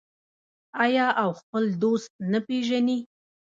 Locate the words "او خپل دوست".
1.21-2.11